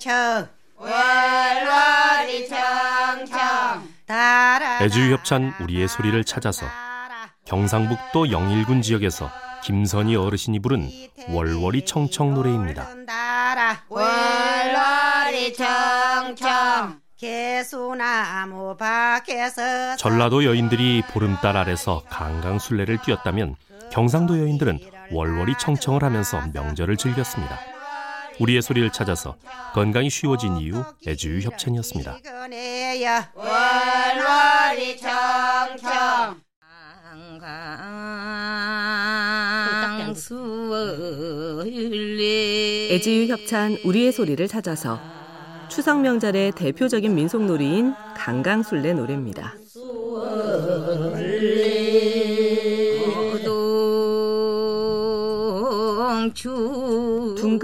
청청. 0.00 0.48
월월이 0.76 2.48
청청. 2.48 3.86
애주협찬 4.80 5.54
우리의 5.60 5.88
소리를 5.88 6.24
찾아서 6.24 6.64
경상북도 7.44 8.32
영일군 8.32 8.80
지역에서 8.80 9.30
김선희 9.62 10.16
어르신이 10.16 10.60
부른 10.60 10.90
월월이 11.28 11.84
청청 11.84 12.32
노래입니다. 12.34 12.88
월월이 13.90 15.52
청청. 15.52 17.00
개수나무 17.18 18.78
밖에서 18.78 19.96
전라도 19.96 20.46
여인들이 20.46 21.02
보름달 21.10 21.58
아래서 21.58 22.02
강강술래를 22.08 23.02
뛰었다면 23.02 23.56
경상도 23.92 24.38
여인들은 24.38 24.78
월월이 25.12 25.56
청청을 25.58 26.02
하면서 26.02 26.40
명절을 26.54 26.96
즐겼습니다. 26.96 27.58
우리의 28.40 28.62
소리를 28.62 28.90
찾아서 28.90 29.36
건강이 29.74 30.10
쉬워진 30.10 30.56
이유 30.56 30.82
애주유 31.06 31.40
협찬이었습니다. 31.40 32.18
월월이 33.34 34.96
청청 34.96 36.40
애지유 42.90 43.26
협찬 43.30 43.76
우리의 43.84 44.12
소리를 44.12 44.46
찾아서 44.48 44.98
추석 45.68 46.00
명절의 46.00 46.52
대표적인 46.52 47.14
민속놀이인 47.14 47.94
강강술래 48.16 48.94
노래입니다. 48.94 49.54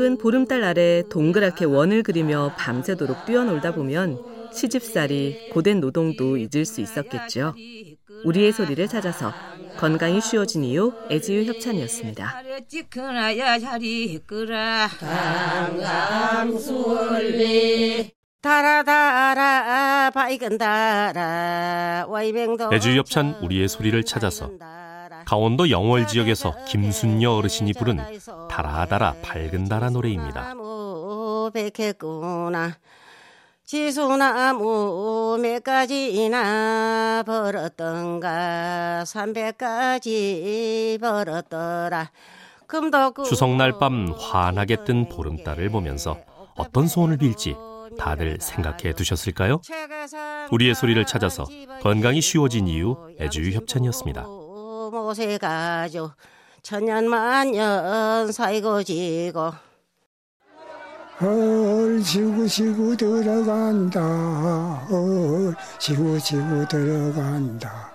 둥근 0.06 0.19
보름달 0.19 0.62
아래 0.62 1.02
동그랗게 1.10 1.65
원을 1.65 2.05
그리며 2.05 2.55
밤새도록 2.56 3.26
뛰어놀다 3.26 3.73
보면 3.73 4.23
시집살이 4.52 5.51
고된 5.52 5.80
노동도 5.80 6.37
잊을 6.37 6.65
수 6.65 6.80
있었겠죠. 6.80 7.54
우리의 8.24 8.52
소리를 8.52 8.87
찾아서 8.87 9.32
건강이 9.79 10.21
쉬워진 10.21 10.63
이유 10.63 10.93
애지유 11.10 11.45
협찬이었습니다. 11.52 12.43
애주유 22.73 22.98
협찬 22.98 23.35
우리의 23.43 23.68
소리를 23.68 24.04
찾아서 24.04 24.52
강원도 25.27 25.71
영월 25.71 26.07
지역에서 26.07 26.55
김순녀 26.66 27.32
어르신이 27.32 27.73
부른 27.73 27.99
달아달아 28.49 29.16
밝은 29.23 29.65
달아 29.65 29.91
노래입니다. 29.91 30.55
백했구나 31.52 32.79
지수나무 33.65 35.37
몇 35.43 35.65
가지나 35.65 37.24
벌었던가 37.27 39.04
삼백 39.04 39.59
가지 39.59 40.97
벌었더라 41.01 42.10
추석날 43.24 43.79
밤 43.80 44.13
환하게 44.13 44.85
뜬 44.85 45.09
보름달을 45.09 45.71
보면서 45.71 46.19
어떤 46.57 46.87
소원을 46.87 47.16
빌지 47.16 47.57
다들 47.99 48.38
생각해 48.41 48.93
두셨을까요? 48.93 49.60
우리의 50.52 50.77
소리를 50.77 51.04
찾아서 51.04 51.47
건강이 51.82 52.21
쉬워진 52.21 52.69
이유 52.69 52.97
애주유 53.21 53.57
협찬이었습니다. 53.57 54.46
모세 54.90 55.38
가죠. 55.38 56.12
천년만년 56.62 58.32
살고 58.32 58.82
지고. 58.82 59.52
헐 61.20 62.02
지구 62.02 62.46
지구 62.46 62.96
들어간다. 62.96 64.00
헐 64.91 65.54
지구 65.78 66.20
지구 66.20 66.66
들어간다. 66.69 67.92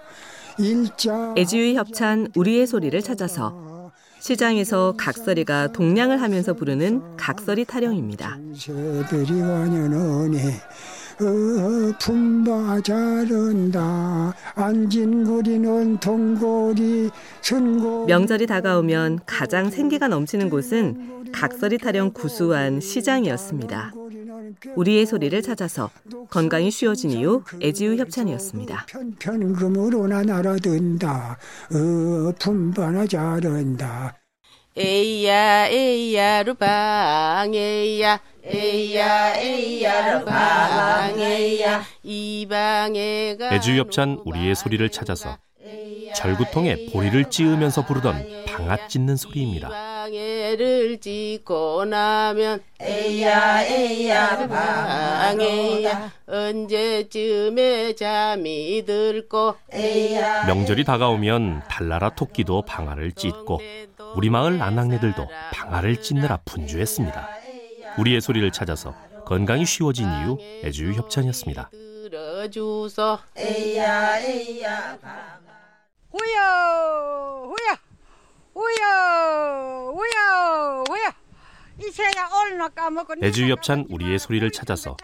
일자 0.58 1.34
애지유 1.38 1.78
협찬 1.78 2.28
우리의 2.36 2.68
소리를 2.68 3.00
찾아서 3.02 3.92
시장에서 4.20 4.94
각설이가 4.98 5.72
동냥을 5.72 6.22
하면서 6.22 6.54
부르는 6.54 7.18
각설이 7.18 7.66
타령입니다. 7.66 8.38
어, 11.22 11.94
품바 12.00 12.82
자른다 12.82 14.34
안진고리는 14.56 16.00
동고리 16.00 17.12
선고 17.42 18.06
명절이 18.08 18.48
다가오면 18.48 19.20
가장 19.28 19.70
생기가 19.70 20.08
넘치는 20.08 20.50
곳은 20.50 21.32
각설이 21.32 21.78
타령 21.78 22.12
구수한 22.12 22.82
시장이었습니다. 22.82 23.94
우리의 24.76 25.06
소리를 25.06 25.40
찾아서 25.44 25.92
건강이 26.30 26.72
쉬워진 26.72 27.12
이유 27.12 27.44
애지유 27.62 27.98
협찬이었습니다. 27.98 28.88
편편금으로나 29.20 30.24
날아든다. 30.24 31.38
어, 31.74 32.34
품바나 32.40 33.06
자른다. 33.06 34.18
에이야 34.78 35.68
에이야 35.68 36.44
루방 36.44 37.54
에이야 37.54 38.22
에이야 38.44 39.36
에이야 39.38 40.20
루방 40.20 41.20
에이야. 41.20 41.84
이 42.04 42.48
방에 42.50 43.36
가 43.38 43.54
애주유 43.54 43.80
협찬 43.80 44.22
우리의 44.26 44.56
소리를 44.56 44.88
찾아서 44.90 45.38
절구통에 46.16 46.88
보리를 46.92 47.30
찌으면서 47.30 47.86
부르던 47.86 48.46
방아 48.48 48.88
찢는 48.88 49.16
소리입니다. 49.16 49.70
방해를 49.70 51.00
찢고 51.00 51.86
나면 51.86 52.62
에이야 52.82 53.64
에이야 53.64 54.48
방해야. 54.48 56.12
언제쯤에 56.28 57.94
잠이 57.96 58.84
들고 58.86 59.56
명절이 60.48 60.84
다가오면 60.84 61.64
달나라 61.70 62.10
토끼도 62.10 62.64
방아를 62.64 63.14
찢고 63.14 63.62
우리 64.16 64.30
마을 64.30 64.62
아낙네들도 64.62 65.28
방아를 65.54 66.02
찢느라 66.02 66.40
분주했습니다. 66.44 67.41
우리의 67.98 68.22
소리를 68.22 68.50
찾아서 68.52 68.96
건강이 69.26 69.66
쉬워진 69.66 70.06
이유 70.06 70.38
애주유 70.64 70.94
협찬이었습니다. 70.94 71.70
후여 76.12 76.42
후여 77.46 77.78
후여 78.54 79.94
후여 79.96 80.84
후여 80.90 81.12
이새야 81.80 82.30
얼나 82.34 82.68
까먹고 82.70 83.16
애주유 83.24 83.52
협찬 83.52 83.86
우리의 83.90 84.20
소리를 84.20 84.52
찾아서 84.52 84.98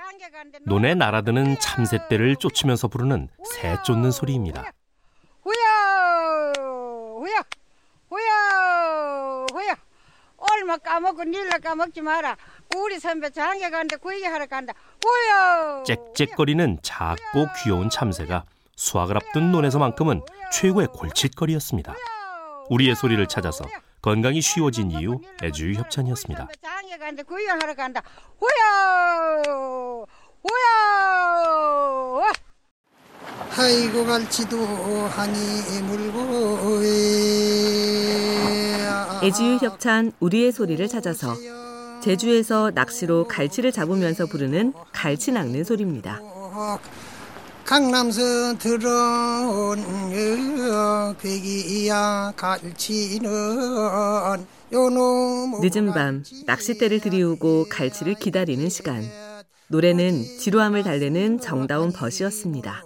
논에 0.66 0.94
날아드는 0.96 1.60
참새떼를 1.60 2.36
쫓으면서 2.36 2.88
부르는 2.88 3.30
새 3.46 3.78
쫓는 3.86 4.12
소리입니다. 4.12 4.72
후여 5.44 6.54
후여 7.20 7.44
후여 8.10 9.46
후여 9.54 9.76
얼마 10.68 10.78
까먹고 10.80 11.24
닐라 11.24 11.58
까먹지 11.60 12.02
마라. 12.02 12.36
우리 12.76 13.00
선배 13.00 13.30
장계 13.30 13.70
간다 13.70 13.96
구이 13.96 14.22
하러 14.26 14.46
간다. 14.48 14.74
후여! 15.02 15.84
짹짹거리는 15.86 16.80
작고 16.82 17.48
귀여운 17.64 17.90
참새가 17.90 18.44
수확을 18.76 19.16
앞둔 19.16 19.54
논에서만큼은 19.54 20.24
최고의 20.52 20.88
골칫거리였습니다. 20.88 21.96
우리의 22.70 22.98
소리를 22.98 23.26
찾아서 23.28 23.64
건강이 24.02 24.42
쉬워진 24.42 24.92
이유 24.92 25.22
애주유 25.42 25.76
협찬이었습니다. 25.80 26.50
장계 26.62 26.98
간다 26.98 27.24
구이 27.24 27.46
하러 27.46 27.74
간다. 27.74 28.02
후여! 28.38 30.06
후여! 30.44 32.34
아이고 33.58 34.06
갈지도 34.06 34.58
하니 34.58 35.82
물고 35.84 36.84
애지유 39.24 39.58
협찬 39.62 40.12
우리의 40.20 40.52
소리를 40.52 40.86
찾아서 40.88 41.36
제주에서 42.04 42.72
낚시로 42.74 43.28
갈치를 43.28 43.72
잡으면서 43.72 44.26
부르는 44.28 44.74
갈치 44.94 45.32
낚는 45.32 45.64
소리입니다. 45.64 46.20
강남선 47.66 48.60
들어온 48.60 49.84
괴기야 51.20 52.34
갈치는 52.36 53.30
늦은 55.62 55.94
밤 55.94 56.24
낚싯대를 56.46 57.02
들이우고 57.02 57.66
갈치를 57.70 58.16
기다리는 58.16 58.70
시간. 58.70 59.04
노래는 59.70 60.24
지루함을 60.40 60.84
달래는 60.84 61.42
정다운 61.42 61.92
벗이었습니다. 61.92 62.84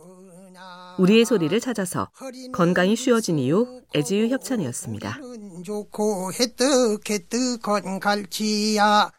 우리의 0.98 1.26
소리를 1.26 1.58
찾아서 1.60 2.10
건강이 2.52 2.96
쉬워진 2.96 3.38
이유 3.40 3.82
애지유 3.96 4.30
협찬이었습니다. 4.30 5.20
좋고 5.64 6.34
해떡해떡한 6.34 8.00
갈치야 8.00 9.12